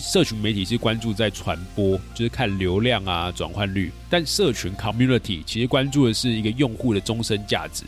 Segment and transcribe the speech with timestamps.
[0.00, 7.84] 社群媒体是关注在传播，就是看流量啊、转换率，但社群 community 其实关注的是一个用户的终身价值。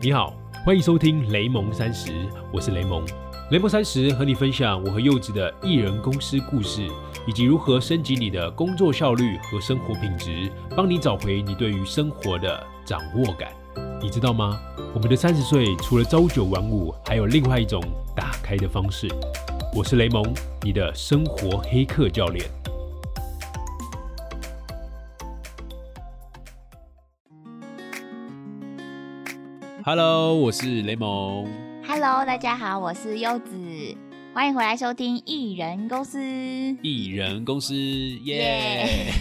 [0.00, 0.34] 你好，
[0.64, 2.10] 欢迎收听雷蒙三十，
[2.50, 3.06] 我是雷蒙。
[3.50, 6.88] 雷蒙三十和你分享我和柚子的艺人公司故事，
[7.26, 13.59] 以及如何升级你的工作效率和生活品质，帮你找回你对于生活的掌握感。
[14.02, 14.58] 你知道吗？
[14.94, 17.82] 我们的三十岁除了朝九晚五，还有另外一种
[18.16, 19.06] 打开的方式。
[19.76, 20.24] 我是雷蒙，
[20.62, 22.48] 你的生活黑客教练。
[29.84, 31.46] Hello，我是雷蒙。
[31.86, 33.54] Hello，大家好，我是柚子，
[34.32, 36.20] 欢迎回来收听艺人公司。
[36.82, 39.12] 艺人公司耶！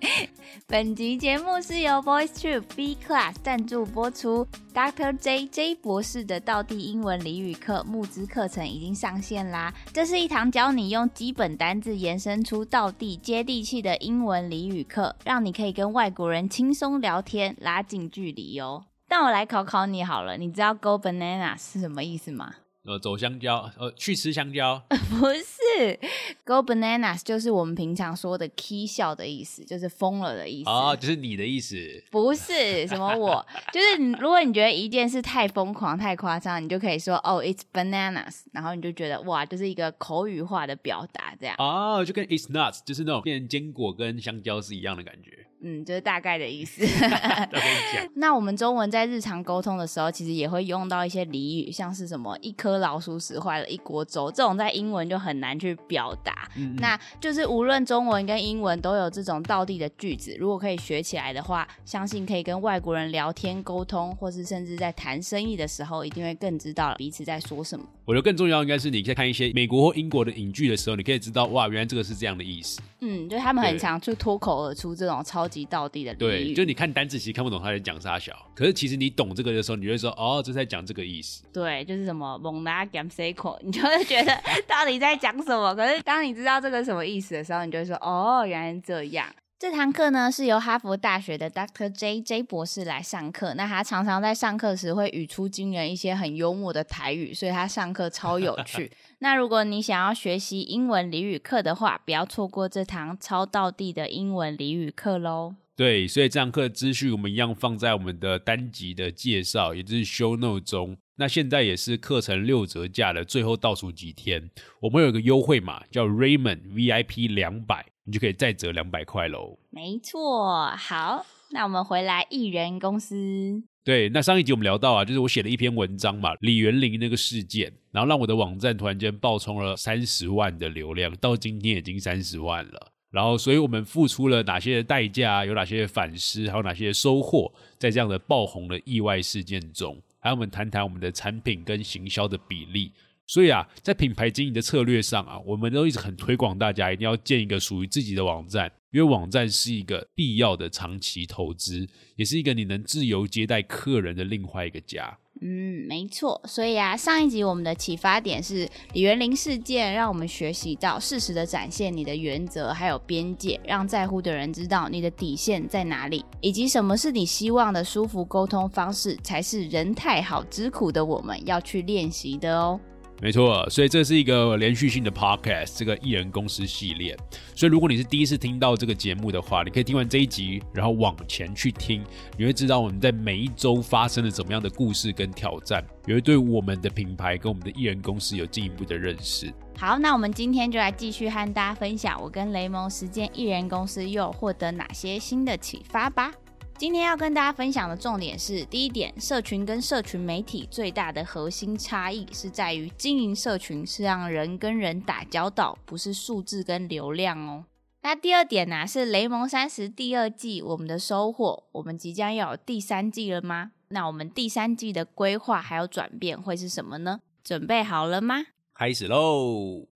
[0.66, 4.46] 本集节目是由 Voice Trip B Class 赞助播出。
[4.72, 5.14] Dr.
[5.18, 9.74] J J 博士的道地英文俚语课募资课程已经上线啦！
[9.92, 18.86] 这是一堂教你用基本单字延伸出道地接地气的英文俚语课，让你可以跟外国人轻松聊天，拉近距离哦。
[19.10, 22.54] 那我来考考你好了，你知道 Go Banana 是什么意思吗？
[22.86, 24.82] 呃，走香蕉，呃，去吃香蕉。
[24.88, 25.98] 不是
[26.44, 30.70] ，Go bananas 就是我们平常说的 “key 笑”的意思，就是疯了的意思。
[30.70, 31.76] 哦，就是你的意思。
[32.10, 41.54] 不是什么我，就是你如果你觉得一件事太疯狂、太夸张，你就可以说哦，it's bananas，然后你就觉得哇，就是一个口语化的表达，这样。
[41.58, 45.46] 哦，就跟 it's nuts，就是那种变成坚果跟香蕉是一样的感觉。
[45.62, 46.82] 嗯，就是大概的意思。
[48.16, 56.48] 那我们中文在日常沟通的时候，其实也会用到一些俚语，像是什么“一颗老鼠屎坏了一锅粥”这种，在英文就很难去表达。
[56.56, 67.84] 嗯那就是无论中文跟英文都有这种道地的句子，如果可以学起来的话，相信可以跟外国人聊天沟通，或是甚至在谈生意的时候，一定会更知道彼此在说什么。
[68.06, 72.80] 我觉得更重要应该是你在看一些美国或英国的影剧的时候，你可以知道哇，原来这个是这样的意思。
[73.00, 76.54] 嗯，就他们很常就脱口而出这种超级道地的俚对，语。
[76.54, 81.42] 就你看单字其实看不懂他在讲啥小，可是其实你懂这个的时候，你就会说哦，这是在讲这个意思。
[81.52, 84.32] 对，就是什么蒙拉 gam s c o 你就会觉得
[84.68, 85.74] 到底在讲什么？
[85.74, 89.26] 可是当你知道这个什么意思的时候，你就会说哦，原来是这样。
[89.60, 91.90] 这堂课呢是由哈佛大学的 Dr.
[91.92, 93.52] J J 博士来上课。
[93.52, 98.90] 那他常常在上课时会语出惊人，一些很幽默的台语，所以他上课超有 趣。
[99.18, 105.54] 那如果你想要学习英文俚语课的话，不要错过这堂超到地的英文俚语课喽。
[105.76, 110.96] 对，所以这堂课的资讯我们一样放在我们的单集的介绍，也就是 show note 中。
[111.16, 114.48] 那现在也是课程六折价的最后倒数几天，
[114.80, 119.56] 我们有一个优惠码叫 Raymond VIP 两百，你就可以再折两百块喽。
[119.70, 123.62] 没错，好，那我们回来艺人公司。
[123.84, 132.90] 对，那上一集我们聊到啊，就是我写了一篇文章嘛，李元林那个事件，然后让我的网站突然间爆冲了三十万的流量，到今天已经三十万了。
[133.12, 142.90] 然后，所以我们付出了哪些代价，有哪些反思，还有哪些收获，在这样的爆红的意外事件中，还有我们谈谈我们的产品跟行销的比例。
[143.30, 155.16] 所以啊，在品牌经营的策略上啊，我们都一直很推广大家一定要建一个属于自己的网站，因为网站是一个必要的长期投资，也是一个你能自由接待客人的另外一个家。
[155.42, 156.42] 嗯，没错。
[156.44, 172.80] 所以啊，上一集我们的启发点是李元林事件，让我们学习到适时的展现你的原则还有边界，让在乎的人知道你的底线在哪里，以及什么是你希望的舒服沟通方式，才是人太好之苦的我们要去练习的哦。
[173.22, 177.14] 没错，所以这是一个连续性的 podcast，这个艺人公司系列。
[177.54, 182.02] 所以如果你是第一次听到这个节目的话，你可以听完这一集，然后往前去听，
[182.38, 189.52] 你会知道我们在每一周发生了怎么样的故事跟挑战，也会对我们的品牌跟我们的艺人公司有进一步的认识。
[189.76, 196.32] 好，那我们今天就来继续和大家分享我跟雷蒙实践艺人公司又获得哪些新的启发吧。
[196.80, 207.66] 今天要跟大家分享的重点是：第一点，社群跟社群媒体最大的核心差异是在于经营社群是让人跟人打交道，不是数字跟流量哦。
[208.00, 213.72] 那第二点呢、是雷蒙三十第二季我们的收获，我们即将要有第三季了吗？
[213.88, 217.20] 那我们第三季的规划还有转变会是什么呢？
[217.44, 218.36] 准备好了吗？
[218.72, 219.89] 开始喽！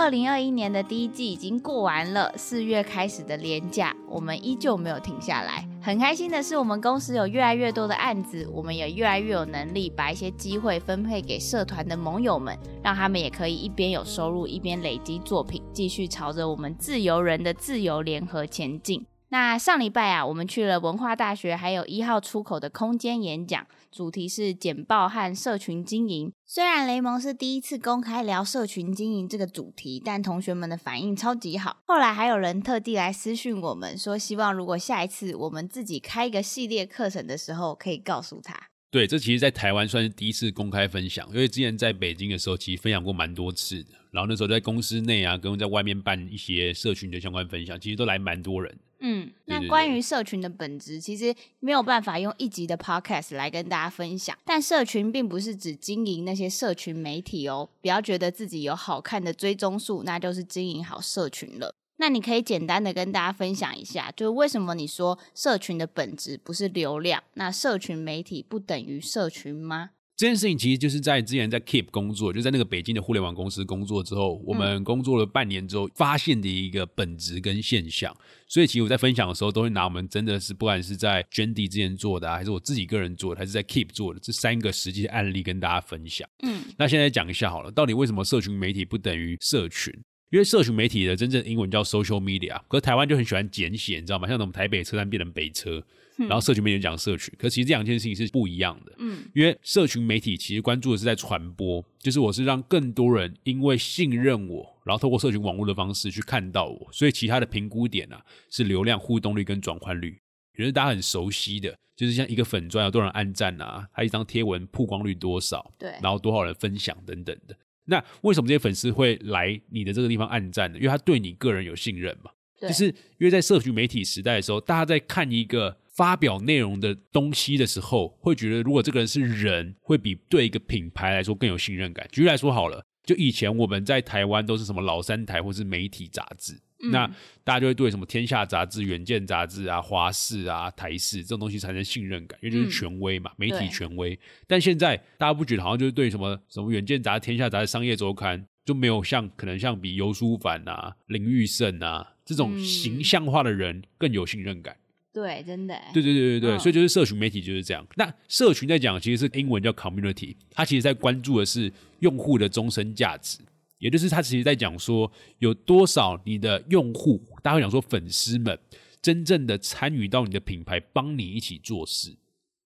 [0.00, 5.68] 二零二一年的第一季已经过完了，四月开始的廉假，我们依旧没有停下来。
[5.82, 19.04] 很开心的是，我们公司有越来越多的案子，我们也越来越有能力把一些机会分配给社团的盟友们，让他们也可以一边有收入，一边累积作品，继续朝着我们自由人的自由联合前进。
[19.32, 26.32] 那上礼拜啊，我们去了文化大学，还有一号出口的空间演讲，主题是简报和社群经营。
[26.44, 31.76] 虽然雷蒙是第一次公开聊社群经营这个主题，但同学们的反应超级好。
[31.86, 38.60] 后来还有人特地来私讯我们，说希望如果下一次我们自己开一个系列课程的时候，可以告诉他。
[38.90, 43.90] 对，这其实，在台湾算是第一次公开分享，因为之前在北京的时候，其实分享过蛮多次的。
[44.10, 48.76] 然后那时候在公司内啊，跟在外面办一些社群的相关分享，其实都来蛮多人。
[49.00, 54.36] 嗯，那关于社群的本质，其实没有办法用一集的 podcast 来跟大家分享。
[54.44, 61.74] 但社群并不是只经营那些社群媒体哦，不要觉得自己有好看的追踪数，那就是经营好社群了。
[61.96, 67.22] 那你可以简单的跟大家分享一下，就是为什么你说社群的本质不是流量？
[67.34, 69.90] 那社群媒体不等于社群吗？
[70.20, 78.14] 这件事情其实就是在之前在 Keep 工作，就在那个北京的互联网公司工作之后，我们工作了半年之后发现的一个本质跟现象。
[78.46, 86.28] 所以其实我在分享的时候，都会拿我们真的是不管是在 Jendy 之前做的，还是我自己个人做的，还是在 Keep 做的这三个实际的案例跟大家分享。
[86.42, 89.90] 嗯，那现在讲一下好了，到底为什么社群媒体不等于社群？
[90.30, 94.28] 因为社群媒体的真正英文叫 social media，可是台湾就很喜欢简写，你知道吗？
[94.28, 95.82] 像我们台北车站变成北车，
[96.28, 98.92] 然后社群媒体讲社群，可其实这两件事情是不一样的。
[98.98, 110.20] 嗯，因为社群媒体其实关注的是在传播，就是我是让更多人因为信任我，然后透过社群网络的方式去看到我，所以其他的评估点啊是流量、互动率跟转换率，
[110.58, 117.56] 也是大家很熟悉的，就是像一个粉钻有多少人按赞啊，还有一张贴文曝光率多少，对，然后多少人分享等等的。
[117.86, 120.78] 那为什么这些粉丝会来你的这个地方按赞呢？
[120.78, 122.30] 因为他对你个人有信任嘛。
[122.60, 132.08] 就是因为在社群媒体时代的时候，大家在看一个发表内容的东西的时候，会觉得如果这个人是人，会比对一个品牌来说更有信任感。
[132.10, 136.58] 举例来说好了，就以前我们在台湾都是什么老三台或是媒体杂志。
[136.90, 137.06] 那
[137.44, 144.18] 大家就会对什么《天下杂志》《远见杂志》啊、《华视》啊、台视这种东西产生信任感，因为就是权威嘛，媒体权威。
[144.46, 154.74] 但现在大家不觉得好像就是对什么什么《远见杂志》《天下杂志》《商业周刊》就没有像可能像比游书凡啊、林玉胜啊这种形象化的人更有信任感？
[155.12, 155.76] 对，真的。
[155.92, 157.86] 对对对对对，所以就是社群媒体就是这样。
[157.96, 163.38] 那社群在讲其实是英文叫 community，它其实在关注的是用户的终身价值。
[163.78, 168.58] 也就是它其实在讲说，有多少你的用户，大家会讲说粉丝们
[169.00, 172.14] 真正的参与到你的品牌，帮你一起做事。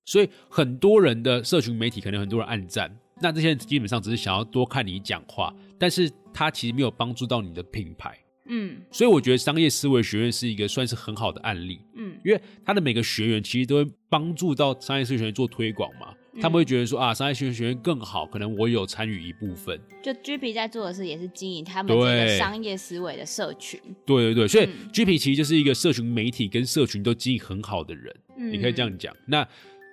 [0.05, 8.19] 所以很多人的社群媒体可能很多人暗赞，那这些人基本上只是想要多看你讲话，但是他其实没有帮助到你的品牌。
[8.47, 11.81] 嗯，所以我觉得商业思维学院是一个算是很好的案例。
[11.95, 16.15] 嗯，因为他的每个学员其实都会帮助到商业思维学院做推广嘛。
[16.41, 19.81] 他们会觉得说啊，商业学院学院更好，可能我有参与一部分。
[20.03, 23.81] 就 G P 在做的事也是经营他们这个商业思维的社群。
[24.05, 28.13] 对对对，所以 G P 其实就是一个社群媒体跟社群都经营很好的人，
[28.51, 29.17] 你可以这样讲。
[29.29, 29.47] 那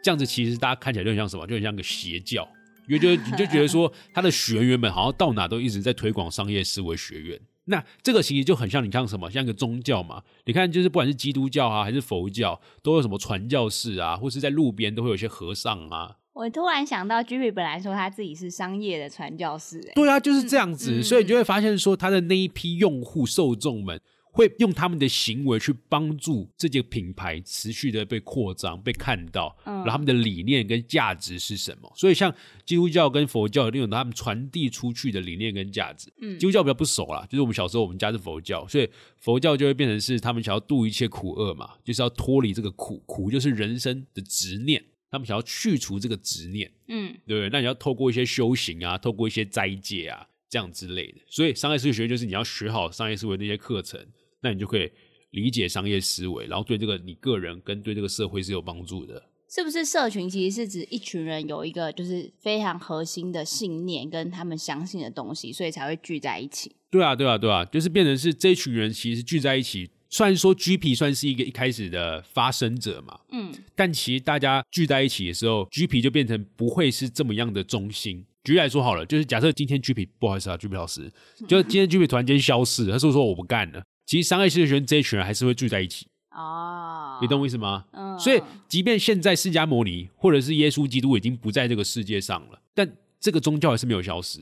[0.04, 2.50] 这样子其实大家看起来就很像什么，就很像个邪教，
[2.88, 7.39] 因为就你就觉得说 他的学员们好像到哪都一直在推广商业思维学院。
[7.71, 10.21] 那这个其实就很像你像什么，像一个宗教嘛。
[10.45, 16.18] 你看，就是不管是基督教啊，还是佛教，都有什么传教士啊，或是在路边都会有一些和尚啊。
[16.33, 24.00] 我突然想到，Jimmy 本来说他自己是商业的传教士，对啊，就是这样子，所以你就会发现说，他的那一批用户受众们
[24.31, 31.92] 会用他们的行为去帮助这件品牌持续的被扩张、被看到，然后他们的理念跟价值是什么？
[31.95, 32.33] 所以像
[32.66, 44.83] 基督教跟佛教那种他们传递出去的理念跟价值，嗯，基督教比较不熟啦，就是我们小时候我们家是佛教，所以佛教就会变成是他们想要度一切苦厄嘛，就是要脱离这个苦，苦就是人生的执念。
[45.14, 47.50] 他们想要去除这个执念，嗯，对不对？
[47.50, 51.19] 那你要透过一些修行啊，透过一些斋戒啊，这样之类的。
[51.28, 54.00] 所以商业思维学就是你要学好商业思维那些课程，
[54.42, 54.92] 那你就可以
[55.31, 59.24] 理解商业思维，然后对这个你个人跟对这个社会是有帮助的。
[59.54, 66.74] 是不是社群其实是指一群人有一个就是非常核心的信念跟他们相信的东西，所以才会聚在一起？
[66.90, 69.90] 对啊，对啊，对啊，就是变成是这群人其实聚在一起。
[70.10, 78.26] 虽然说 GP 算是一个一开始的发生者嘛，嗯，但其实大家聚在一起的时候，GP 就变成不会是这么样的中心。
[78.44, 81.12] 举例来说好了，就是假设今天 GP 不好意思啊，GP 老师，
[81.48, 83.81] 就今天 GP 突然间消失，他是说我不干了。
[84.11, 87.85] 其实商业系的学生这一群人还是会聚在一起哦，你懂我意思吗？
[87.94, 94.41] 嗯，所以即便现在释迦牟尼或者是耶稣基督已经不在这个世界上了，但这个宗教还是没有消失。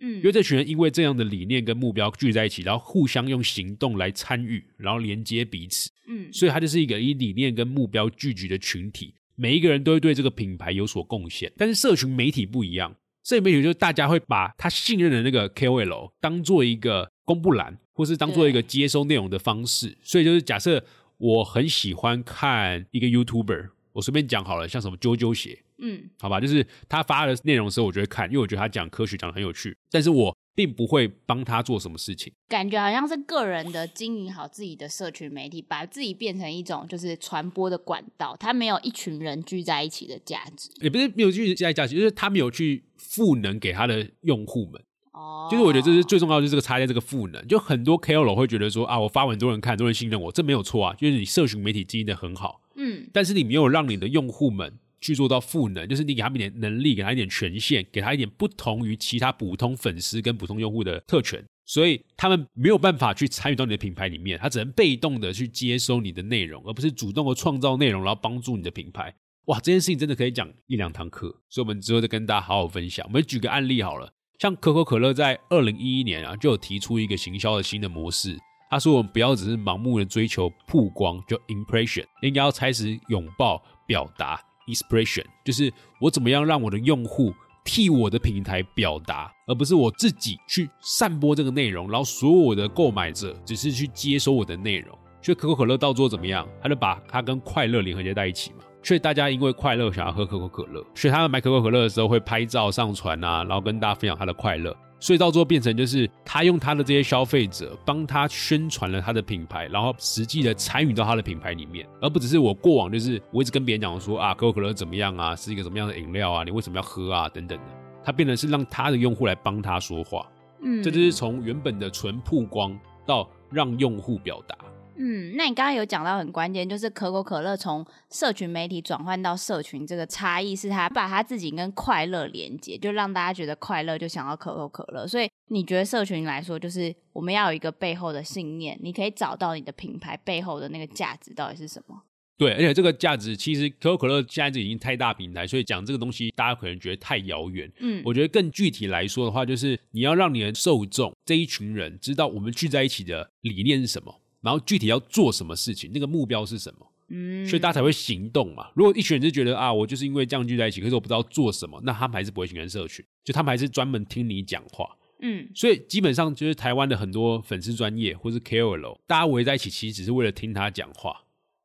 [0.00, 5.90] 嗯，因为这群人因为这样的理念跟目标聚在一起，然后互相用行动来参与，然后连接彼此。
[6.08, 11.52] 嗯，所以它就是一个以理念跟目标聚集的群体，每一个人都会对这个品牌有所贡献。
[11.58, 19.96] 但是社群媒体不一样，社群媒体就是大家会把他信任的那个 KOL 当做一个公布栏，或是当做一个接收内容的方式。
[20.02, 20.84] 所以就是假设
[21.18, 32.32] 我很喜欢看一个 YouTuber，我随便讲好了，像什么啾啾鞋，嗯，好吧，就是他发的内容的时候，我就会看，因为我觉得他讲科学讲的很有趣，但是我并不会帮他做什么事情。
[32.48, 40.68] 感觉好像是个人的经营好自己的社群媒体，把自己变成一种就是传播的管道，他没有一群人聚在一起的价值。
[40.80, 44.82] 也不是没有聚在价值，就是他没有去赋能给他的用户们。
[45.12, 47.46] 哦，就是我觉得这是最重要的，就是这个差在这个赋能。
[47.48, 69.14] 就很多 KOL 会觉得说啊，我发文多人看，多人信任我，这没有错啊，就是你社群媒体经营的很好，嗯但是你没有让你的用户们去做到赋能，就是你给他们一点能力，给他一点权限，给他一点不同于其他普通粉丝跟普通用户的特权，所以他们没有办法去参与到你的品牌里面，他只能被动的去接收你的内容，而不是主动的创造内容，然后帮助你的品牌。
[69.46, 73.04] 哇，这件事情真的可以讲一两堂课，所以我们之后再跟大家好好分享。
[73.08, 78.38] 我们举个案例好了，像可口可乐在二零一一年啊，就有提出一个行销的新的模式。
[78.70, 85.70] 他说：“我们不要只是盲目的追求曝光，就 impression，应该要开始拥抱表达 expression，就是
[86.00, 94.98] 我怎么样让我的用户替我的平台表达，而不是我自己去散播这个内容，然后所有的购买者只是去接收我的内容。
[95.20, 96.48] 所以可口可乐到最后怎么样？
[96.62, 98.60] 他就把它跟快乐联合在一起嘛。
[98.82, 104.74] 所以大家因为快乐想要喝可口可乐，所以他们买可口可乐的时候会拍照上传啊，然后跟大家分享他的快乐。
[105.02, 117.64] 所以到最后变成就是他用他的这些消费者帮他宣传了他的品牌，然后实际的参与到他的品牌里面，而不只是我过往就是我一直跟别人讲说啊可口可乐怎么样啊，是一个什么样的饮料啊，你为什么要喝啊等等的。
[118.04, 120.26] 他变成是让他的用户来帮他说话，
[120.62, 124.54] 嗯，这就是从原本的纯曝光到让用户表达。
[124.96, 135.06] 嗯，那你刚刚有讲到很关键，就是可口可乐从社群媒体转换到社群这个差异，是他把他自己跟快乐连接，就让大家觉得快乐就想要可口可乐。
[135.06, 142.02] 所以你觉得社群来说，就是我们要有一个背后的信念，你可以找到你的品牌背后的那个价值到底是什么？
[142.36, 147.70] 对，而且这个价值其实可口可乐现在这已经太大平台，所以讲这个东西大家可能觉得太遥远。
[147.80, 158.70] 嗯，我觉得更具体来说的话，就是你要让你的受众这一群人知道我们聚在一起的理念是什么，然后具体要做什么事情，那个目标是什么，嗯，所以大家才会行动嘛。
[158.74, 164.96] 如果一群人就觉得啊，我就是因为这样聚在一起，可是我不知道做什么，那他们还是不会形成社群，就他们还是专门听你讲话。
[165.22, 171.24] 嗯所以基本上就是台湾的很多粉丝专业或是 KOL，大家围在一起，其实只是为了听他讲话，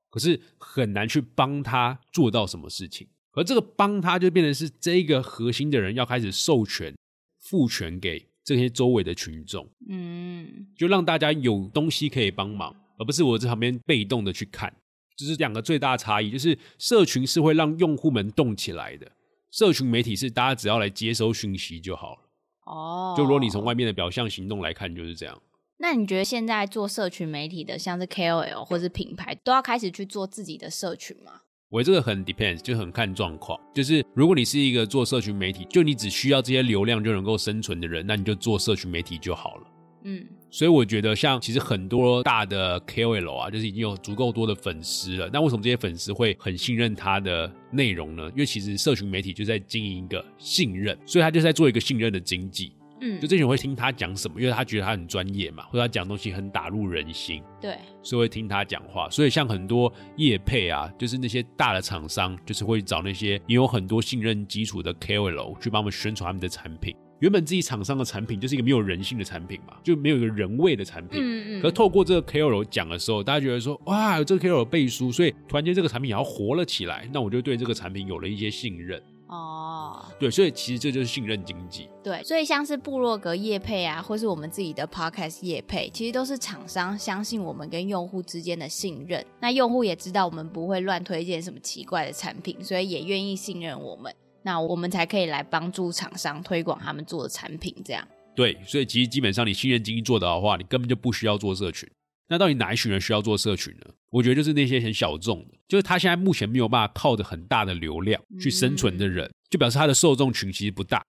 [0.09, 3.07] 可是很难去帮他做到什么事情。
[3.31, 6.93] 而这个帮他就变成是这一个核心的人要开始授权、
[7.39, 14.71] 赋权给这些周围的群众，嗯就让大家有东西可以帮忙，而不是我在旁边被动的去看。
[15.17, 19.11] 这是两个最大的差异，就是社群是会让用户们动起来的，
[19.49, 22.21] 社群媒体是大家只要来接收讯息就好了。
[22.65, 25.41] 哦，就如果你从外面的表象行动来看，就是这样。
[25.77, 31.41] 那你觉得现在做社群媒体的，像是 KOL 或是品牌，都要开始去做自己的社群吗？
[31.69, 33.59] 我这个很 depends，就很看状况。
[33.73, 39.63] 就是如果你是一个做社群媒体，就你只需要这些流量就能够生存的人，那你就做社群媒体就好了。
[40.03, 45.29] 嗯所以我觉得，像其实很多大的 KOL 啊，就是已经有足够多的粉丝了。
[45.33, 48.29] 那为什么这些粉丝会很信任他的内容呢？
[48.29, 52.71] 因为其实社群媒体就在经营一个信任，所以他就在做一个信任的经济。
[53.05, 57.41] 嗯，就这群人会听他讲什么，因为他觉得他很专业嘛，或者他讲东西很打入人心。
[57.61, 59.09] 对，所以会听他讲话。
[59.09, 66.95] 所以像很多业配啊，就是那些大的厂商，就是会找那些也有很多信任基础的 KOL 去帮我们宣传他们的产品。
[67.19, 71.21] 原本自己厂商的产品就是一个没有人性的产品嘛，就没有一个人味的产品。
[71.23, 79.01] 嗯嗯，可是透过这个 KOL 讲的时候，大家觉得说，哇，有这个 KOL 背书，所以突然间这个产品也要活了起来，那我就对这个产品有了一些信任。
[79.27, 81.89] 哦，对，所以其实这就是信任经济。
[82.03, 89.25] 对，所以像是部落格业配啊，或是我们自己的 podcast 业配，其实都是厂商相信我们跟用户之间的信任。
[89.41, 94.13] 那用户也知道我们不会乱推荐什么奇怪的产品，所以也愿意信任我们。
[94.43, 98.07] 那我们才可以来帮助厂商推广他们做的产品，这样。
[98.35, 101.89] 对，所以其实基本上你信任经济做得好的话，你根本就不需要做社群。
[102.27, 103.93] 那到底哪一群人需要做社群呢？
[104.09, 111.03] 我觉得就是那些很小众的，就是他现在目前没有办法靠着很大的流量去生存的人，就表示他的受众群其实不大。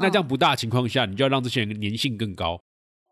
[0.00, 2.60] 那这样不大的情况下，你就要让这些人粘性更高。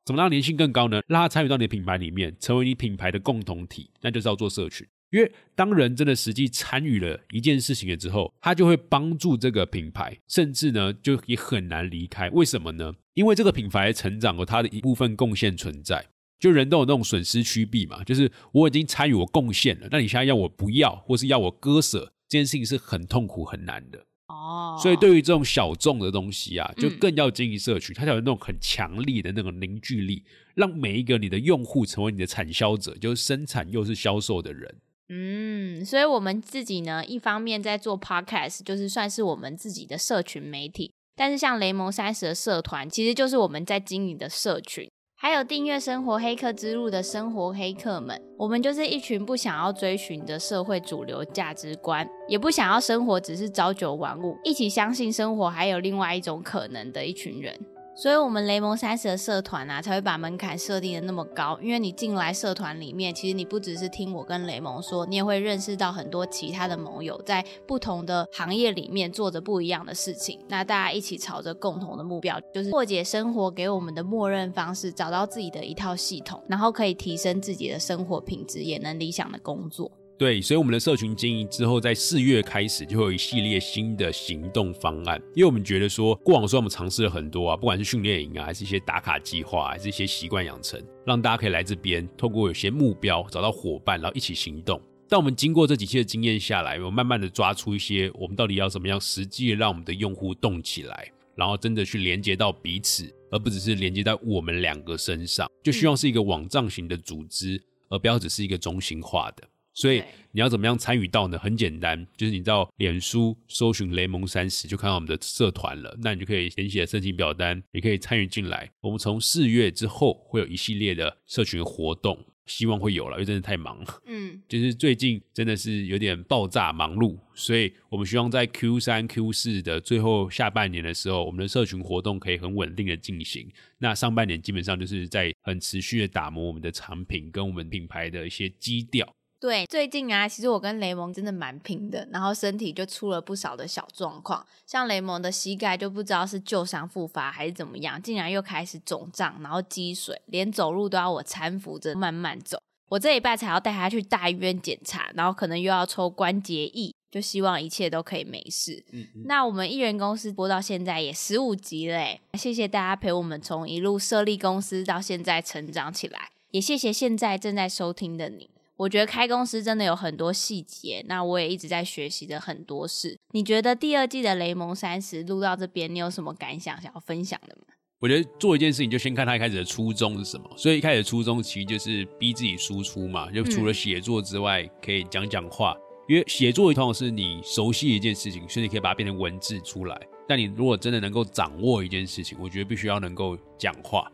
[0.04, 1.00] 怎么让粘性更高呢？
[1.06, 4.86] 让他参与到你的品牌里面，成为你品牌的共同体，那就是要做社群。
[5.10, 12.30] 因为当人真的实际参与了一件事情了之后，他就会帮助这个品牌，甚至呢就也很难离开。
[12.30, 12.92] 为什么呢？
[13.12, 16.04] 因为这个品牌成长有它的一部分贡献存在。
[16.42, 24.04] 就人都有那种损失趋避嘛，就是我已经参与，我贡献了，那你现在要我不要，或是要我割舍，这件事情是很痛苦很难的。
[24.26, 30.24] 哦，所以对于这种小众的东西啊，就更要经营社群，它才有那种很强力的那种凝聚力，
[30.56, 34.74] 让每一个你的用户成为你的产销者，就是生产又是销售的人。
[35.10, 40.92] 嗯，所以我们自己呢，一方面在做 podcast，就是算是我们自己的社群媒体。
[41.14, 44.90] 但是像雷蒙三十的社团，其实就是我们在经营的社群。
[45.24, 57.56] 还有订阅生活黑客之路的生活黑客们，我们就是一群不想要追寻的社会主流价值观，也不想要生活只是朝九晚五，一起相信生活还有另外一种可能的一群人。
[57.94, 61.58] 所以，我们雷蒙三十的社团啊，才会把门槛设定的那么高。
[61.60, 70.40] 因为你进来社团里面，其实你不只是听我跟雷蒙说，你也会认识到很多其他的盟友，在不同的行业里面做着不一样的事情。
[70.48, 79.92] 那大家一起朝着共同的目标，就是破解生活给我们的默认方式，找到自己的一套系统，然后可以提升自己的生活品质，也能理想的工作。
[80.18, 85.20] 对，所以我们的社群经营之后，在四月开始就会有一系列新的行动方案。
[85.34, 94.80] 因为我们觉得说，过往说我们尝试了很多啊，不管是训练营啊，还是一些打卡计划，还是一些习惯养成，让大家可以来这边，透过有些目标找到伙伴，然后一起行动。
[95.08, 105.50] 但我们经过这几期的经验下来，我慢慢的抓出一些，我们到底要怎么样实际让我们的用户动起来，然后真的去连接到彼此，而不只是连接在我们两个身上。
[105.64, 109.42] 就希望是一个网站型的组织，而不要只是一个中心化的。
[109.74, 110.02] 所以
[110.32, 111.38] 你要怎么样参与到呢？
[111.38, 115.96] 很简单，就是你到脸书搜寻雷蒙三十，就看到我们的社团了。
[116.02, 118.70] 那你就可以填写申请表单，也可以参与进来。
[118.80, 124.02] 我们从四月之后会有一系列的社群活动，希望会有了，因为真的太忙了。
[124.06, 133.50] 嗯，就是最近真的是有点爆炸忙碌，所以我们希望在 Q 三、Q 四的最后下半年的时候，我们的社群活动可以很稳定的进行。
[133.78, 139.10] 那上半年基本上就是在很持续的打磨我们的产品跟我们品牌的一些基调。
[139.42, 152.62] 对，最近啊，其实我跟雷蒙真的蛮拼的，然后身体就出了不少的小状况，像雷蒙的膝盖就不知道是旧伤复发还是怎么样，竟然又开始肿胀，然后积水，连走路都要我搀扶着慢慢走。
[152.90, 158.84] 我这一拜才要带他去大医院检查，然后可能又要抽关节液，就希望一切都可以没事。
[158.92, 168.51] 嗯，那我们艺人公司播到现在也十五集嘞，谢谢大家陪我们从一路设立公司到现在成长起来，也谢谢现在正在收听的你。
[168.82, 173.16] 我觉得开公司真的有很多细节，那我也一直在学习着很多事。
[173.30, 177.74] 你觉得第二季的雷蒙三十录到这边，你有什么感想想要分享的吗？
[178.00, 180.50] 我觉得做一件事情就先看他一开始的初衷是什么。
[180.56, 185.76] 所以一开始初衷其实就是逼自己输出嘛，就除了写作之外，可以讲讲话。
[186.08, 189.96] 因为写作通常是你熟悉一件事情，所以你可以把它变成文字出来。
[190.26, 194.10] 但你如果真的能够掌握一件事情，我觉得必须要能够讲话。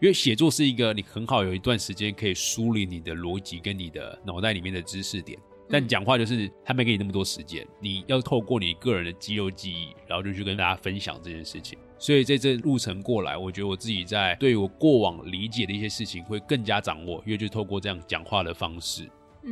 [0.00, 11.78] 因为写作是一个你很好有一段时间可以梳理你的逻辑跟你的脑袋里面的知识点，但讲话就是他没给你那么多时间，你要透过你个人的肌肉记忆，然后就去跟大家分享这件事情。
[11.98, 19.06] 所以在这路程过来，我觉得我自己在对我过往理解的一些事情会更加掌握，因为就透过这样讲话的方式。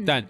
[0.06, 0.26] 但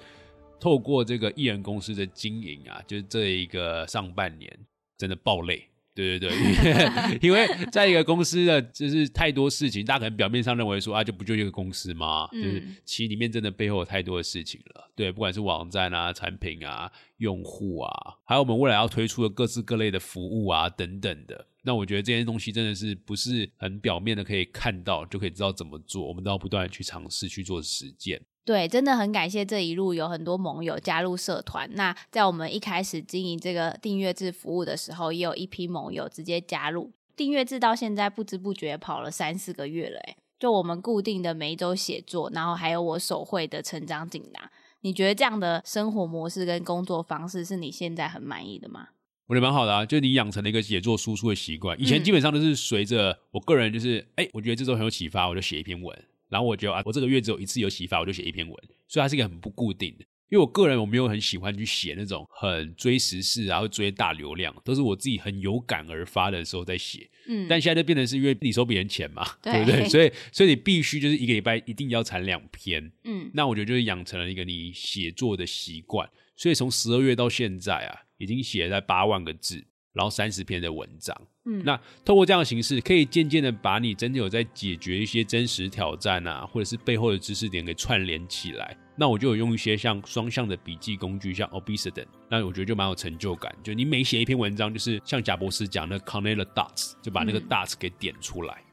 [0.59, 4.53] 透过这个艺人公司的经营啊，就是这一个上半年
[4.97, 5.68] 真的爆累。
[5.99, 12.29] 对对对， 因为在一个公司的就是太多事情，大家可能表面上认为说啊，就不就一个公司吗？
[12.33, 14.89] 就是其实里面真的背后有太多的事情了。
[14.95, 21.47] 对，不管是网站啊、产品啊、用户啊，还有我们未来要推出的各式各类的服务啊等等的。
[21.63, 28.21] 那我觉得这些东西真的是不是很表面的可以看到就可以知道怎么做，我们都要不断的去尝试去做实践。
[28.49, 31.69] 对，真的很感谢这一路有很多盟友加入社团。
[31.75, 40.01] 那在我们一开始经营这个订阅制服务的时候，也有一批盟友直接加入订阅制，到现在不知不觉跑了三四个月了。
[40.07, 44.51] 哎，就我们固定的每一周写作，然后还有我手绘的成长锦囊。
[44.81, 48.89] 你觉得这样的生活模式跟工作方式是你现在很满意的吗？
[49.27, 51.79] 我觉得蛮好的啊，就你养成了一个写作输出的习惯。
[51.79, 55.95] 以前基本上都是随着我个人，就是哎，我觉得这周很有启发，我就写一篇文。
[56.29, 60.05] 然后我觉得啊，我这个月只有一次有启发，我就写一篇文，所以它是一个很不固定的。
[60.31, 67.09] 因为我个人我没有很喜欢去写那种很追时事，然后追大流量，都是我自己很有感而发的时候在写。
[67.27, 69.89] 嗯，但现在就变成是因为你收别人钱嘛，对不对？
[69.89, 72.93] 所以所以你必须就是一个礼拜一定要产两篇。
[73.05, 76.07] 嗯，那我觉得就是养成了一个你写作的习惯。
[76.37, 79.65] 所以从十二月到现在啊，已经写了在八万个字。
[79.95, 88.77] 然后三十篇的文章，嗯，那透过这样的形式，可以渐渐的把你真的有在解决一些真实挑战啊，或者是背后的知识点给串联起来。
[89.01, 93.55] 那我就有用一些像双向的笔记工具，像 Obsidian，那我觉得就蛮有成就感。
[93.63, 98.55] 就你每写一篇文章，就是像贾博士讲的 Connect the dots，就把那个 dots 给点出来。
[98.55, 98.68] 嗯，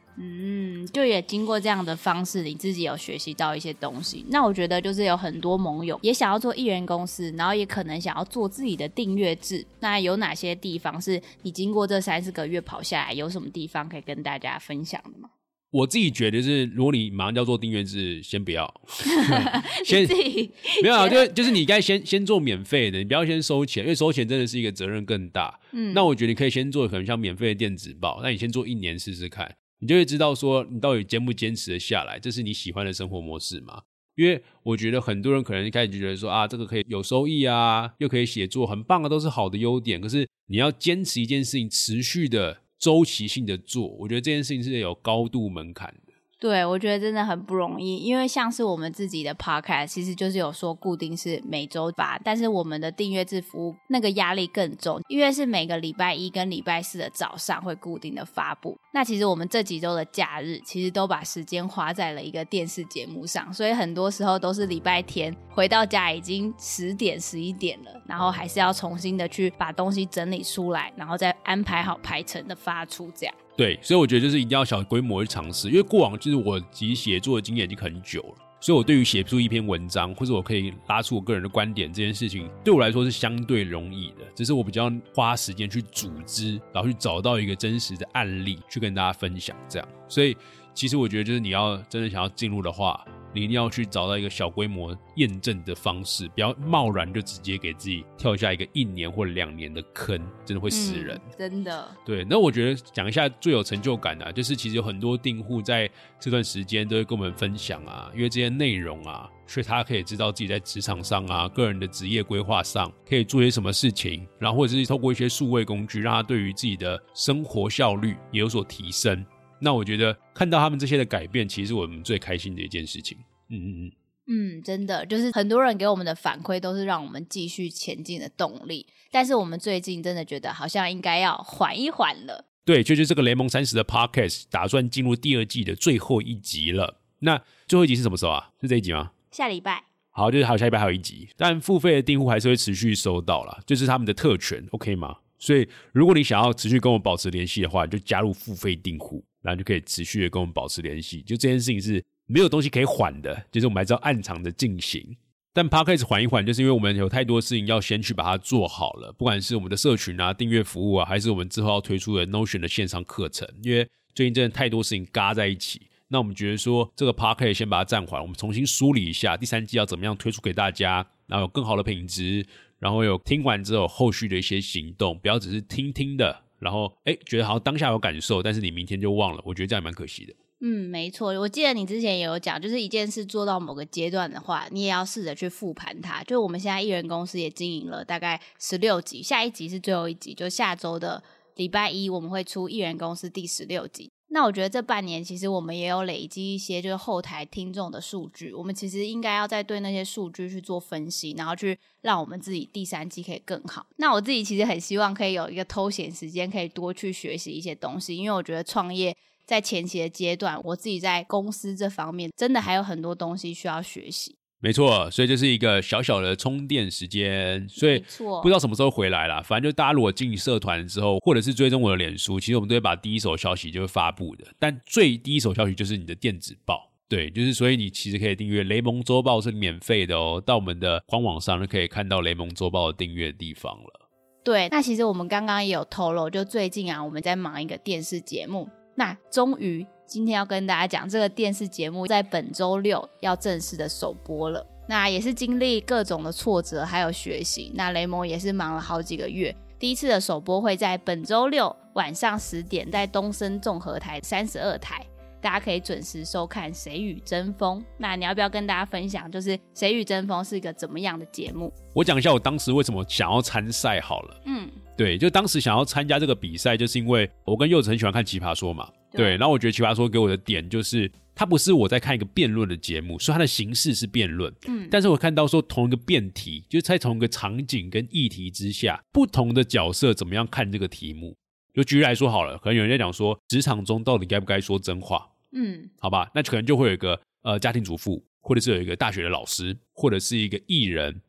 [0.93, 4.25] 就也经过这样的方式，你自己有学习到一些东西。
[4.29, 9.65] 那我觉得就是有很多盟友也想要做艺人公司，然后也可能想要做自己的订阅制。
[9.79, 15.29] 那有哪些地方是你经过这三四个月跑下来，有什么地方可以跟大家分享的吗？
[15.71, 18.81] 我自己觉得是，如果你马上要做订阅制，先不要，
[19.83, 20.07] 先
[20.81, 25.59] 没有啊，就就是你该先先做免费的，你不要先收钱，因为收钱真的是一个责任更大。
[25.73, 33.83] 嗯那我觉得你可以先做可能像免费的电子报，那你先做一年试试看，你就会知道说你到底坚不坚持的下来，这是你喜欢的生活模式吗？
[34.15, 39.99] 因为我觉得很多人可能一开始就觉得说啊，这个可以有收益啊，又可以写作，很棒啊，都是好的优点。
[39.99, 45.93] 可是你要坚持一件事情，持续的周期性的做，我觉得这件事情是有高度门槛。
[46.37, 58.77] 对，我觉得真的很不容易，因为像是我们自己的 podcast，其实就是有说固定是每周发，但是我们的订阅制服务那个压力更重，因为是每个礼拜一跟礼拜四的早上会固定的发布。
[58.91, 73.33] 那其实我们这几周的假日，其实都把时间花在了一个电视节目上，所以很多时候都是礼拜天回到家已经十点十一点了，然后还是要重新的去把东西整理出来，然后再安排好排程的发出这样。
[73.57, 89.87] 对，所以我觉得就是一定要小规模去尝试，因为过往就是我其实写作的经验已经很久了，所以我对于写出一篇文章，或者我可以拉出我个人的观点这件事情，对我来说是相对容易的，只是我比较花时间去组织，然后去找到一个真实的案例去跟大家分享，这样。
[90.09, 90.35] 所以
[90.73, 101.17] 其实我觉得就是你要真的想要进入的话，你一定要去找到一个小规模验证的方式，不要贸然就直接给自己跳下一个一年或两年的坑，真的会死人。
[101.17, 101.95] 嗯真的。
[102.05, 119.25] 对，那我觉得讲一下最有成就感的、啊，就是其实有很多订户在这段时间都会跟我们分享啊，因为这些内容啊，所以他可以知道自己在职场上啊、个人的职业规划上可以做些什么事情，然后或者是透过一些数位工具，让他对于自己的生活效率也有所提升。
[119.65, 123.17] 那我觉得看到他们这些的改变，其实我们最开心的一件事情。
[123.49, 123.91] 嗯嗯嗯。
[124.27, 132.45] 嗯，真的就是很多人给我们的反馈都是让我们继续前进的动力，但是我们最近真的觉得好像应该要缓一缓了。
[132.63, 137.01] 对，就是这个雷蒙三十的 Podcast 打算进入第二季的最后一集了。
[137.19, 138.49] 那最后一集是什么时候啊？
[138.61, 139.11] 是这一集吗？
[139.29, 145.17] 下礼拜，好，就是还有下礼拜还有一集，但付费的订户还是会持续收到啦，就、是他们的特权，OK 吗？
[145.37, 151.21] 所以如果你想要持续跟我保持联系的话，就加入付费订户，然后就可以持续的跟我们保持联系。
[151.21, 155.15] 就这件事情是没有东西可以缓的，就是我们还是要按常的进行。
[155.53, 165.83] 但 Podcast 缓一缓，就是因为我们有太多事情要先去把它做好了，不管是我们的社群啊、订阅服务啊，还是我们之后要推出的 Notion 的线上课程，因为最近真的太多事情嘎在一起。
[166.07, 172.45] 那我们觉得说，这个 Podcast 先把它暂缓，我们重新梳理一下第三季要怎么样推出给大家，然后有更好的品质，
[172.77, 180.33] 然后有听完之后后续的一些行动，不要只是听听的，然后哎觉得好像当下有感受，但是你明天就忘了，我觉得这样也蛮可惜的。
[180.61, 186.23] 嗯，没错，我记得你之前也有讲，就是一件事做到某个阶段的话，你也要试着去复盘它。
[186.23, 191.21] 就我们现在艺人公司也经营了大概十六集，下一集是最后一集，就下周的
[191.55, 194.09] 礼拜一我们会出艺人公司第十六集。
[194.29, 203.85] 那我觉得这半年其实我们也有累积一些就是后台听众的数据，我们其实应该要再对那些数据去做分析，然后去让我们自己第三季可以更好。
[203.97, 214.35] 那我自己其实很希望可以有一个偷闲时间，可以多去学习一些东西，因为我觉得创业在前期的阶段，我自己在公司这方面真的还有很多东西需要学习。
[214.65, 217.99] 没错，所以这是一个小小的充电时间，所以
[218.41, 219.39] 不知道什么时候回来啦。
[219.39, 224.43] 反正就大家如果进社团之后，或者是追踪我的脸书，其实我们都会把第一手消息就会发布的。
[224.57, 234.09] 但最第一手消息就是你的电子报，对，就是所以你其实可以订阅雷蒙周报是免费的哦，到我们的官网上就可以看到雷蒙周报的订阅地方了。
[234.43, 244.65] 对，那其实我们刚刚也有透露，就最近啊，我们在忙一个电视节目，那终于今天要跟大家讲，这个电视节目在本周六要正式的首播了。
[244.87, 247.71] 那也是经历各种的挫折，还有学习。
[247.73, 255.03] 那雷蒙也是忙了好几个月，第一次的首播会在本周六晚上十点，在东森综合台三十二台，
[255.41, 257.79] 大家可以准时收看《谁与争锋》。
[257.97, 261.73] 那你要不要跟大家分享，就是《谁与争锋》是一个怎么样的节目？
[261.93, 264.41] 我讲一下我当时为什么想要参赛好了。
[264.45, 268.89] 嗯，对，就当时想要参加这个比赛，就是因为我跟柚子很喜欢看《奇葩说》嘛。
[269.11, 274.53] 对对，然后我觉得《奇葩说》给我的点就是，它不是我在看一个辩论的节目，所以它的形式是辩论。
[274.67, 281.35] 嗯但是我看到说同一个辩题，就是在同一个场景跟议题之下，不同的角色怎么样看这个题目。
[281.73, 285.27] 就举例来说好了，可能有人在讲说，职场中到底该不该说真话？
[285.51, 291.21] 嗯好吧，那可能就会有一个呃家庭主妇，或者是有一个大学的老师，或者是一个艺人，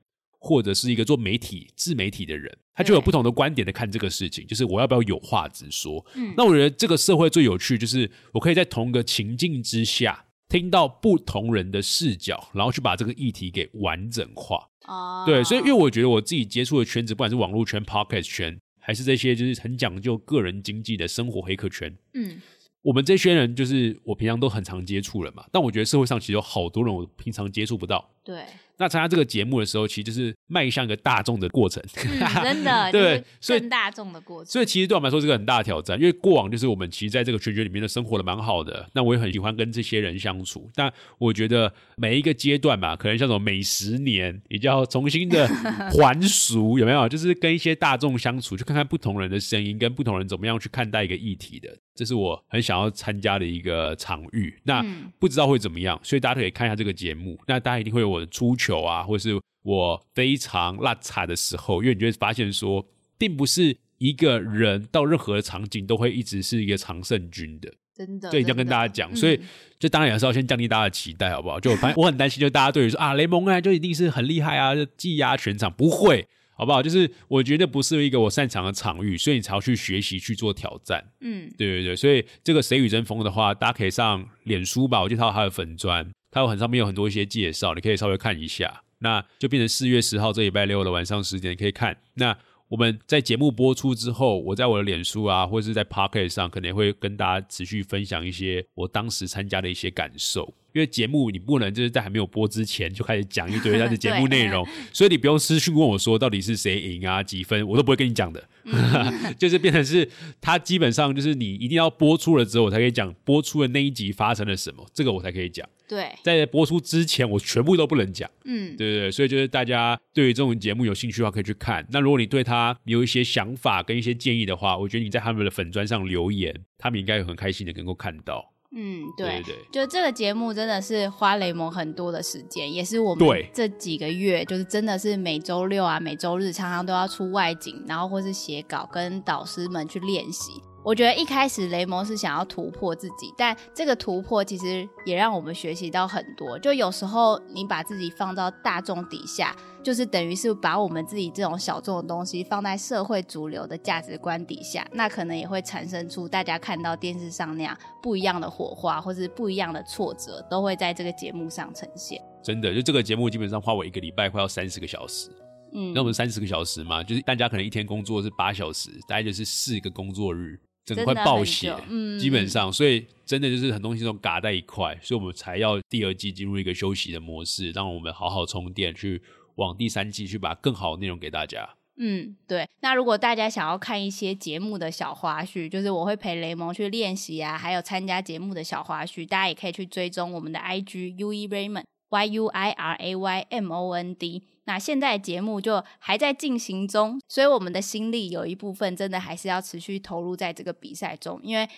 [0.46, 6.04] 或者是一个做媒体自媒体的人，他就有不同的观点的看这个事情，就是我要不要有话直说。
[6.14, 14.68] 嗯那我觉得这个社会最有趣，就是我可以在同一个情境之下，听到不同人的视角，然后去把这个议题给完整化。
[14.86, 22.40] 哦，对，所以因为我觉得我自己接触的圈子，不管是网络圈、podcast 圈，还是这些就是很讲究个人经济的生活黑客圈，嗯
[22.82, 25.44] 我们这些人就是我平常都很常接触了嘛。
[25.50, 28.08] 但我觉得社会上其实有好多人我平常接触不到。
[28.22, 28.44] 对，
[28.78, 31.82] 那参加这个节目的时候，其实就是迈向一个大众的过程。
[31.96, 40.68] 嗯，真的， 对是所以更大众的过程，所以其实对我们来说是个很大的挑战，因为过往就是我们其实在这个圈圈里面的生活的蛮好的，那我也很喜欢跟这些人相处。
[40.74, 45.46] 但我觉得每一个阶段吧，可能像什么每十年，也就要重新的
[45.92, 47.08] 还俗，有没有？
[47.08, 54.54] 就是跟一些大众相处，去看看不同人的声音，跟不同人怎么样去看待一个议题的，这是我很想要参加的一个场域。
[54.64, 57.36] 那嗯不知道会怎么样，所以大家可以看一下这个节目。
[57.46, 62.86] 那大家一定会有我的出糗啊，或是我非常辣惨的时候，因为你就会发现说，
[63.18, 67.72] 并不是一个人到任何的场景都会一直是一个常胜军的。
[67.96, 69.40] 真的，对一定要跟大家讲，嗯所以
[69.78, 71.58] 就当然也是要先降低大家的期待，好不好？
[71.58, 76.82] 就我发现我很担心，就大家对于说啊雷蒙啊就一定是很厉害啊，就技压全场，不会，好不好？
[76.82, 81.04] 就是我觉得不是一个我擅长的场域，所以你才要去学习去做挑战。
[81.20, 88.82] 嗯对对对，所以这个谁与争锋的话，大家可以上脸书吧，我记得他有他的粉砖，他有很上面有很多一些介绍，你可以稍微看一下。
[89.00, 91.94] 那就变成四月十号这礼拜六的晚上十点，你可以看。
[92.14, 92.34] 那
[92.68, 100.52] 我们在节目播出之后，我在我的脸书啊，或者是在 Pocket 上，可能会跟大家持续分享一些我当时参加的一些感受。
[100.76, 104.62] 因为节目你不能就是在还没有播之前就开始讲一堆它的 节目内容，
[104.92, 108.46] 所以你不用私讯问我说到底是谁赢啊几分，我都不会跟你讲的。
[109.38, 110.06] 就是变成是
[110.38, 115.66] 它基本上就是你一定要播出了之后，我才可以讲播出的那一集发生了什么，这个我才可以讲。
[115.88, 118.28] 对，在播出之前，我全部都不能讲。
[118.44, 121.86] 嗯对对对，所以就是大家对于这种节目有兴趣的话，可以去看。
[121.90, 128.52] 那如果你对他有一些想法跟一些建议的话，我觉得你在他们的粉砖上留言，他们应该会很开心的能够看到。
[128.72, 129.42] 嗯，对。
[129.70, 140.62] 就这个节目真的是花雷蒙很多的时间，也是我们这几个月就是真的是每周六啊、每周日常常都要出外景，然后或是写稿跟导师们去练习。
[140.86, 146.56] 我觉得一开始雷蒙是想要突破自己，但这个突破其实也让我们学习到很多。
[146.60, 162.22] 就有时候你把自己放到大众底下，就是等于是把我们自己这种小众的东西放在社会主流的价值观底下，那可能也会产生出大家看到电视上那样不一样的火花，或是不一样的挫折，都会在这个节目上呈现。
[162.44, 165.30] 真的，就这个节目基本上花我一个礼拜快要三十个小时。
[165.72, 179.20] 嗯那我们三十个小时嘛，就是大家可能一天工作是八小时，大概就是四个工作日，整个快爆血嗯基本上，所以真的就是很多东西都嘎在一块，所以我们才要第二季进入一个休息的模式，让我们好好充电，去
[179.56, 181.68] 往第三季去把更好的内容给大家。
[181.98, 182.68] 嗯，对。
[182.82, 194.42] 那如果大家想要看一些节目的小花絮，就是我会陪雷蒙去练习啊，还有参加节目的小花絮，大家也可以去追踪我们的 IG U E Raymond Y U I R A Y M O N D。
[194.66, 201.68] 那现在节目就还在进行中，所以我们的心力有一部分真的还是要持续投入在这个比赛中，因为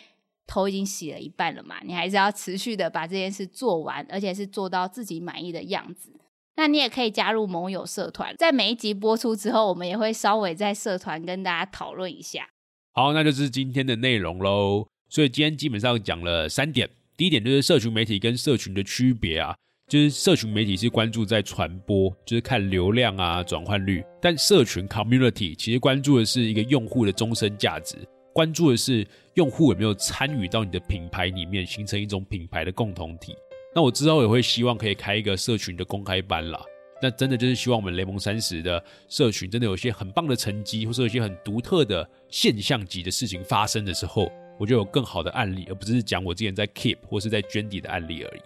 [0.46, 6.10] 头已经洗了一半了嘛，你还是要持续的把这件事做完，而且是做到自己满意的样子。
[6.56, 12.48] 那你也可以加入盟友社团，在每一集播出之后，我们也会稍微在社团跟大家讨论一下。
[12.94, 14.88] 好，那就是今天的内容喽。
[15.08, 19.56] 所以今天基本上讲了三点，第一点就是社群媒体跟社群的区别啊，
[19.88, 27.96] 就是社群媒体是关注在传播，就是看流量啊、转换率，但社群 community 其实关注的是一个用户的终身价值，
[28.34, 33.34] 关注的是用户有没有参与到你的品牌里面，形成一种品牌的共同体。
[33.74, 36.60] 那我之后也会希望可以开一个社群的公开班啦。
[37.00, 48.40] 那真的就是希望我们雷蒙三十的社群真的有一些很棒的成绩，或是有一些很独特的现象级的事情发生的时候，我就有更好的案例，而不是讲我之前在 Keep 或是在捐底的案例而已。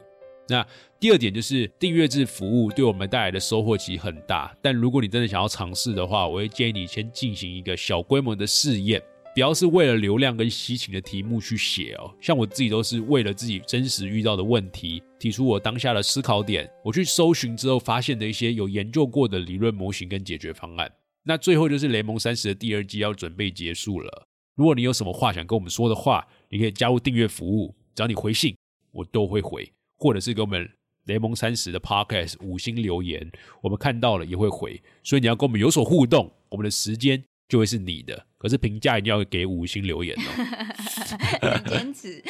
[0.53, 0.67] 那
[1.01, 9.03] 第二点就是订阅制服务对我们带来的收获其实很大，但如果你真的想要尝试的话，我会建议你先进行一个小规模的试验，
[9.35, 12.15] 不要是为了流量跟吸情的题目去写哦。
[12.21, 20.93] 像我自己都是为了自己真实遇到的问题，提出我当下的思考点，我去搜寻之后发现的一些有研究过的理论模型跟解决方案。
[21.25, 28.55] 那最后就是雷蒙三十的第二季要准备结束了，如果你有什么话想跟我们说的话，你可以加入订阅服务，只要你回信，
[28.91, 30.69] 我都会回，或者是给我们
[31.05, 34.83] 雷蒙三十的 Podcast 五星留言，我们看到了也会回。
[35.05, 38.27] 所以你要跟我们有所互动，我们的时间就会是你的。
[38.37, 41.63] 可是评价一定要给五星留言哦。
[41.71, 42.21] 坚持，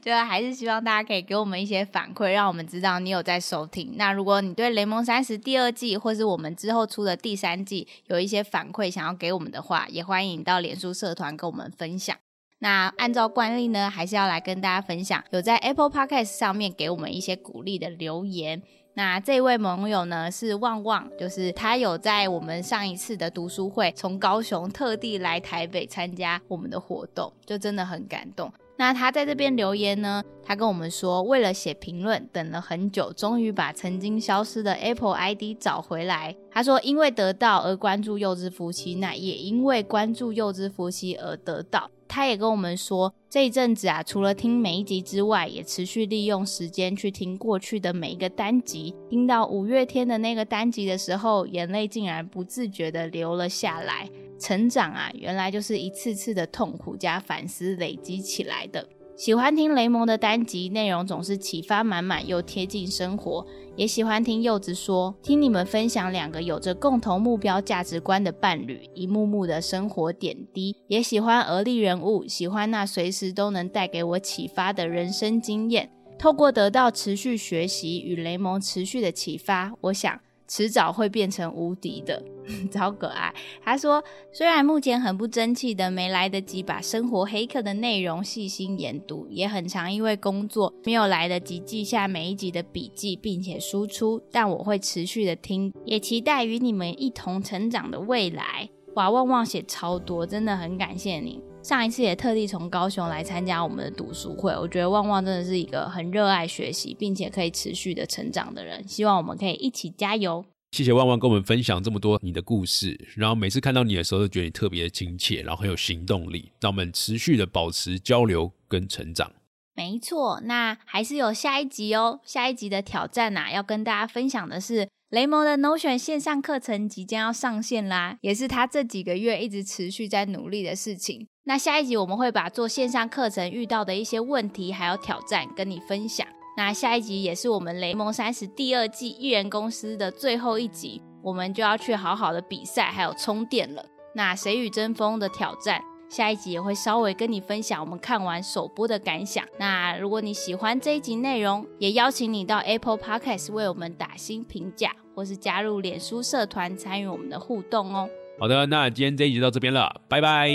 [0.00, 3.92] 就还是希望大家可以给我们一些反馈，让我们知道你有在收听。
[3.96, 12.16] 那如果你对《雷蒙三十》第二季，或是我们之后出的第三季有一些反馈想要给我们的话，也欢迎到脸书社团跟我们分享。
[12.62, 18.62] 那按照惯例呢，还是要来跟大家分享有在 Apple Podcast 上面给我们一些鼓励的留言。
[18.94, 28.52] 那这位盟友呢是旺旺，就是他有在我们上一次的读书会，从高雄特地来台北参加我们的活动，就真的很感动。
[28.76, 36.36] 那他在这边留言呢，他跟我们说，为了写评论等了很久，终于把曾经消失的 Apple ID 找回来。
[36.52, 41.90] 他说，因为得到而关注幼稚夫妻，那也因为关注幼稚夫妻而得到。
[42.14, 48.94] 他也跟我们说，这一阵子啊，除了听每一集之外，也持续利用时间去听过去的每一个单集。
[49.08, 54.06] 听到五月天的那个单集的时候，眼泪竟然不自觉的流了下来。
[54.38, 58.86] 成长啊，原来就是一次次的痛苦加反思累积起来的。
[59.22, 63.46] 喜欢听雷蒙的单集，内容总是启发满满又贴近生活。
[63.76, 70.74] 也喜欢听柚子说，听你们分享两个有着共同目标价值观的伴侣一幕幕的生活点滴。
[70.88, 75.88] 也喜欢而立人物，喜欢那随时都能带给我启发的人生经验。
[76.18, 80.20] 透过得到持续学习与雷蒙持续的启发，我想。
[80.54, 82.22] 迟早会变成无敌的，
[82.70, 83.34] 超可爱。
[83.64, 98.68] 他说，虽然目前很不争气的，没来得及把生活黑客的内容细心研读，也很常因为工作没有来得及记下每一集的笔记，并且输出，但我会持续的听，也期待与你们一同成长的未来。
[98.96, 101.40] 哇，旺旺写超多，真的很感谢你。
[101.62, 108.86] 上一次也特地从高雄来参加我们的读书会，我觉得旺旺真的是一个很热爱学习，并且可以持续的成长的人。
[108.88, 110.44] 希望我们可以一起加油。
[110.72, 119.30] 谢谢旺旺跟我们分享这么多你的故事，然后每次看到你的时候，都觉得你特别的亲切，然后很有行动力，让我们持续的保持交流跟成长。
[119.76, 122.20] 没错，那还是有下一集哦。
[122.24, 124.88] 下一集的挑战呐，要跟大家分享的是。
[125.12, 131.28] 雷蒙的 Notion 线上课程即将要上线啦，也是他这几个月一直持续在努力的事情。
[131.44, 136.26] 那下一集我们会把做线上课程遇到的一些问题还有挑战跟你分享。
[136.56, 143.84] 那下一集也是我们雷蒙三十第二季艺人公司的最后一集，我们就要去好好的比赛还有充电了。
[144.14, 145.82] 那谁与争锋的挑战？
[146.12, 149.42] 下一集也会稍微跟你分享我们看完首播的感想。
[149.58, 158.06] 那如果你喜欢这一集内容，也邀请你到 Apple Podcast 为我们打新评价，或是加入脸书社团参与我们的互动哦。
[158.38, 160.50] 好的，那今天这一集到这边了，拜拜，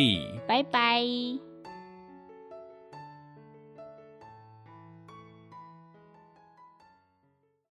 [0.48, 1.47] 拜拜。